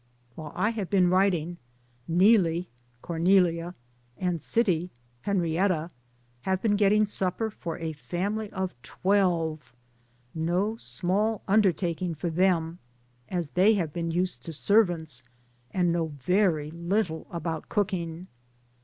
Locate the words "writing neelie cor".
1.11-3.19